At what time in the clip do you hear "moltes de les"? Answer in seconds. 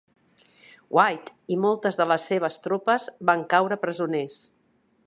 1.67-2.27